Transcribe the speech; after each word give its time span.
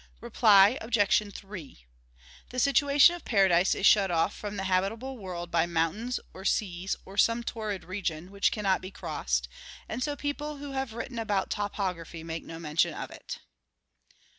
Reply 0.19 0.79
Obj. 0.81 1.31
3: 1.31 1.85
The 2.49 2.57
situation 2.57 3.13
of 3.15 3.23
paradise 3.23 3.75
is 3.75 3.85
shut 3.85 4.09
off 4.09 4.35
from 4.35 4.55
the 4.57 4.63
habitable 4.63 5.15
world 5.15 5.51
by 5.51 5.67
mountains, 5.67 6.19
or 6.33 6.43
seas, 6.43 6.95
or 7.05 7.17
some 7.19 7.43
torrid 7.43 7.83
region, 7.83 8.31
which 8.31 8.51
cannot 8.51 8.81
be 8.81 8.89
crossed; 8.89 9.47
and 9.87 10.01
so 10.01 10.15
people 10.15 10.57
who 10.57 10.71
have 10.71 10.93
written 10.93 11.19
about 11.19 11.51
topography 11.51 12.23
make 12.23 12.43
no 12.43 12.57
mention 12.57 12.95
of 12.95 13.11
it. 13.11 13.41